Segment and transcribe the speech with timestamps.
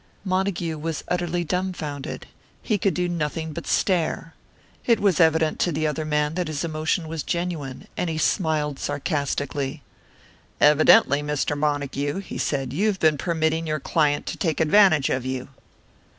[0.25, 2.25] Montague was utterly dumfounded.
[2.63, 4.33] He could do nothing but stare.
[4.87, 8.79] It was evident to the other man that his emotion was genuine, and he smiled
[8.79, 9.83] sarcastically.
[10.59, 11.55] "Evidently, Mr.
[11.55, 15.49] Montague," he said, "you have been permitting your client to take advantage of you."